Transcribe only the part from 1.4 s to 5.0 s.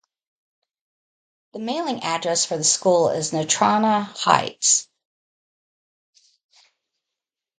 The mailing address for the school is Natrona Heights.